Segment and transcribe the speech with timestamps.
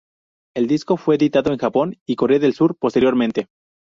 [0.57, 3.49] El disco fue editado en Japón y Corea del sur posteriormente.